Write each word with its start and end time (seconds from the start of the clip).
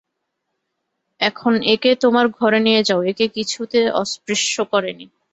এখন 1.21 1.53
এঁকে 1.73 1.91
তোমার 2.03 2.25
ঘরে 2.37 2.59
নিয়ে 2.59 2.81
যাও, 2.83 3.01
একে 3.03 3.25
কিছুতে 3.35 3.79
অস্পৃশ্য 4.01 4.55
করে 4.71 4.91
নি। 4.93 5.05